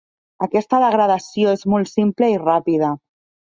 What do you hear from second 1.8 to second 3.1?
simple i ràpida.